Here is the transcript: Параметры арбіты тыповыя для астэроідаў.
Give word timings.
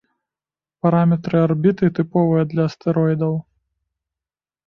Параметры 0.85 1.35
арбіты 1.47 1.85
тыповыя 1.99 2.43
для 2.53 2.63
астэроідаў. 2.69 3.33